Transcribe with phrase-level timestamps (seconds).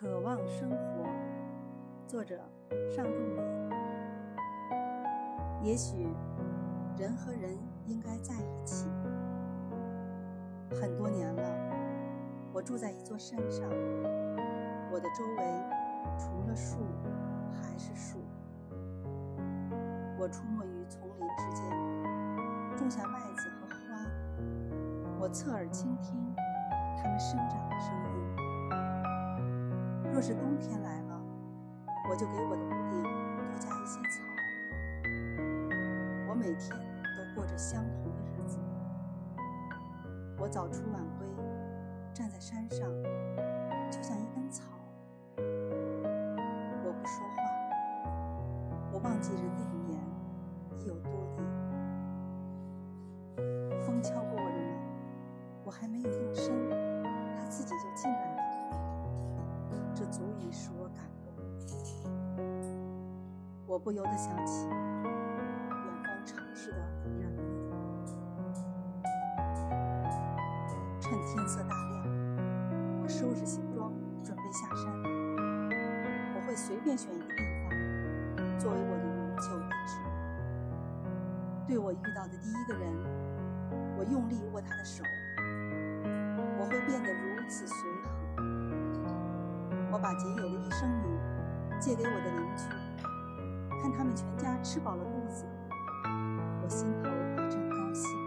[0.00, 1.04] 渴望生活，
[2.06, 2.40] 作者
[2.88, 3.36] 尚仲敏。
[5.62, 6.08] 也许
[6.96, 8.88] 人和人应该在一起。
[10.70, 11.42] 很多年了，
[12.50, 13.68] 我住在一座山上，
[14.90, 15.44] 我的周围
[16.18, 16.78] 除了树
[17.52, 18.20] 还是树。
[20.18, 21.70] 我出没于丛林之间，
[22.74, 23.76] 种下麦子和花。
[25.18, 26.16] 我侧耳倾听
[26.96, 27.59] 它们生长。
[30.20, 31.18] 若是冬天来了，
[32.10, 34.20] 我就给我的屋顶多加一些草。
[36.28, 36.78] 我每天
[37.16, 38.58] 都过着相同的日子。
[40.38, 41.26] 我早出晚归，
[42.12, 42.86] 站在山上，
[43.90, 44.64] 就像一根草。
[45.38, 47.42] 我不说话，
[48.92, 49.98] 我忘记人的语言
[50.76, 51.42] 已有多年。
[53.86, 54.76] 风敲过我的门，
[55.64, 56.10] 我还没有
[60.80, 61.34] 我感动。
[63.66, 64.74] 我不由得想起远
[66.02, 66.78] 方城市的
[67.18, 67.38] 人们。
[70.98, 72.04] 趁天色大亮，
[73.02, 73.92] 我收拾行装，
[74.24, 74.90] 准备下山。
[76.34, 77.70] 我会随便选一个地方
[78.58, 79.92] 作为我的永久地址。
[81.68, 82.90] 对我遇到的第一个人，
[83.98, 85.04] 我用力握他的手。
[86.58, 87.89] 我会变得如此随。
[90.02, 91.18] 把仅有的一升米
[91.78, 92.64] 借给我的邻居，
[93.82, 95.44] 看他们全家吃饱了肚子，
[96.62, 98.18] 我心头一阵高兴。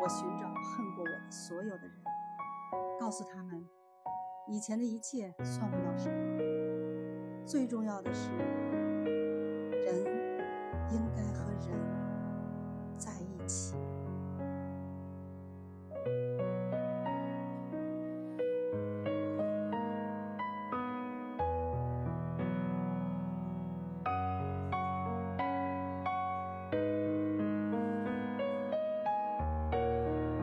[0.00, 1.92] 我寻找恨过我的所有的人，
[3.00, 3.66] 告诉他们，
[4.46, 8.30] 以前的一切算不了什么，最重要的是，
[9.84, 10.04] 人